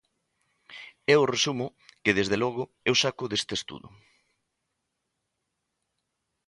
[1.13, 1.67] É o resumo
[2.03, 3.87] que, desde logo, eu saco deste estudo.